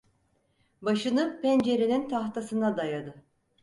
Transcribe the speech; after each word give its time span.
Başını 0.81 1.41
pencerenin 1.41 2.09
tahtasına 2.09 2.77
dayadı. 2.77 3.23